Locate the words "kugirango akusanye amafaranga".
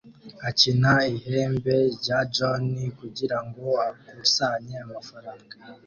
2.99-5.53